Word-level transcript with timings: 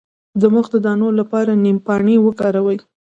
د 0.41 0.43
مخ 0.53 0.65
د 0.71 0.75
دانو 0.85 1.07
لپاره 1.19 1.51
د 1.53 1.59
نیم 1.65 1.77
پاڼې 1.85 2.15
وکاروئ 2.25 2.77